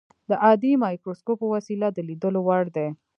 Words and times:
د 0.29 0.31
عادي 0.43 0.71
مایکروسکوپ 0.83 1.37
په 1.41 1.47
وسیله 1.55 1.87
د 1.91 1.97
لیدلو 2.09 2.39
وړ 2.47 2.65
دي. 2.75 2.87